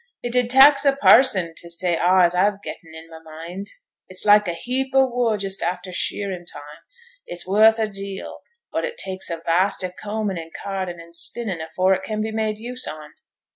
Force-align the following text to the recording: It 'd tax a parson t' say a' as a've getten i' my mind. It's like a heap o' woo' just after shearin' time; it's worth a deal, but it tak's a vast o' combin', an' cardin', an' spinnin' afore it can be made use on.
It 0.23 0.33
'd 0.33 0.49
tax 0.49 0.83
a 0.83 0.95
parson 0.95 1.53
t' 1.53 1.69
say 1.69 1.95
a' 1.95 2.21
as 2.23 2.33
a've 2.33 2.63
getten 2.63 2.91
i' 2.95 3.05
my 3.07 3.19
mind. 3.19 3.67
It's 4.09 4.25
like 4.25 4.47
a 4.47 4.53
heap 4.55 4.95
o' 4.95 5.05
woo' 5.05 5.37
just 5.37 5.61
after 5.61 5.91
shearin' 5.93 6.45
time; 6.47 6.79
it's 7.27 7.47
worth 7.47 7.77
a 7.77 7.85
deal, 7.87 8.39
but 8.71 8.83
it 8.83 8.97
tak's 8.97 9.29
a 9.29 9.43
vast 9.45 9.83
o' 9.83 9.91
combin', 9.91 10.39
an' 10.39 10.49
cardin', 10.59 10.99
an' 10.99 11.13
spinnin' 11.13 11.61
afore 11.61 11.93
it 11.93 12.01
can 12.01 12.19
be 12.19 12.31
made 12.31 12.57
use 12.57 12.87
on. 12.87 13.13